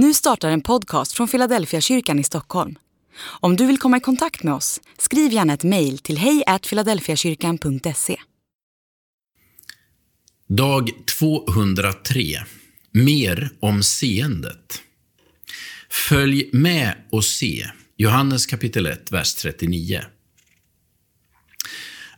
[0.00, 2.78] Nu startar en podcast från Philadelphia kyrkan i Stockholm.
[3.20, 8.16] Om du vill komma i kontakt med oss, skriv gärna ett mejl till hejfiladelfiakyrkan.se.
[10.48, 12.22] Dag 203.
[12.92, 14.82] Mer om seendet.
[15.90, 17.66] Följ med och se.
[17.96, 20.00] Johannes kapitel 1, vers 39.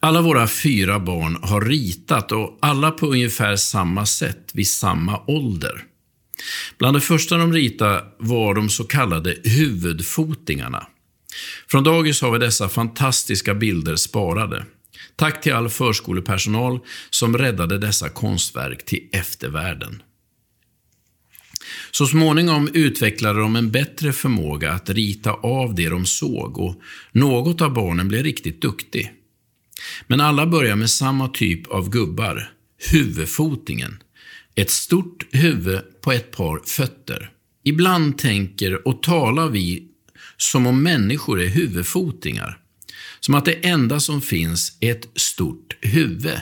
[0.00, 5.95] Alla våra fyra barn har ritat och alla på ungefär samma sätt vid samma ålder.
[6.78, 10.86] Bland det första de ritade var de så kallade huvudfotingarna.
[11.68, 14.64] Från dagis har vi dessa fantastiska bilder sparade.
[15.16, 20.02] Tack till all förskolepersonal som räddade dessa konstverk till eftervärlden.
[21.90, 26.80] Så småningom utvecklade de en bättre förmåga att rita av det de såg och
[27.12, 29.12] något av barnen blev riktigt duktig.
[30.06, 32.50] Men alla börjar med samma typ av gubbar,
[32.90, 34.02] huvudfotingen.
[34.54, 37.30] Ett stort huvud på ett par fötter.
[37.64, 39.88] Ibland tänker och talar vi
[40.36, 42.58] som om människor är huvudfotingar.
[43.20, 46.40] Som att det enda som finns är ett stort huvud.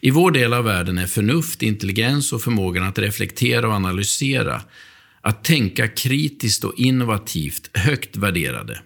[0.00, 4.62] I vår del av världen är förnuft, intelligens och förmågan att reflektera och analysera,
[5.20, 8.82] att tänka kritiskt och innovativt högt värderade.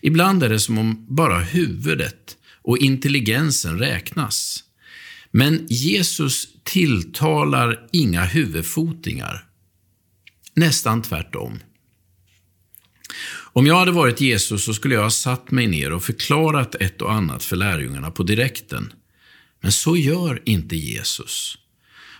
[0.00, 4.64] Ibland är det som om bara huvudet och intelligensen räknas.
[5.32, 9.44] Men Jesus tilltalar inga huvudfotingar.
[10.54, 11.58] Nästan tvärtom.
[13.54, 17.02] Om jag hade varit Jesus så skulle jag ha satt mig ner och förklarat ett
[17.02, 18.92] och annat för lärjungarna på direkten.
[19.60, 21.58] Men så gör inte Jesus.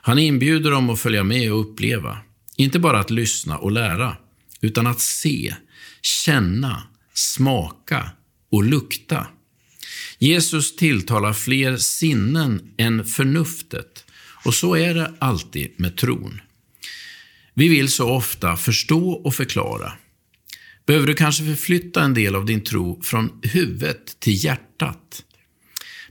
[0.02, 2.18] Han inbjuder dem att följa med och uppleva.
[2.56, 4.16] Inte bara att lyssna och lära,
[4.60, 5.54] utan att se,
[6.02, 6.82] känna,
[7.14, 8.10] smaka
[8.50, 9.26] och lukta.
[10.22, 14.04] Jesus tilltalar fler sinnen än förnuftet
[14.44, 16.40] och så är det alltid med tron.
[17.54, 19.92] Vi vill så ofta förstå och förklara.
[20.86, 25.24] Behöver du kanske förflytta en del av din tro från huvudet till hjärtat?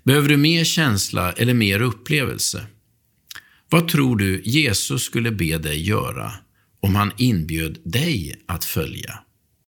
[0.03, 2.65] Behöver du mer känsla eller mer upplevelse?
[3.69, 6.33] Vad tror du Jesus skulle be dig göra
[6.79, 9.19] om han inbjöd dig att följa?